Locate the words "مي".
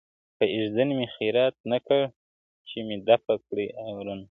0.97-1.07, 2.87-2.97